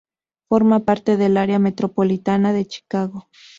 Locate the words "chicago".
2.65-3.27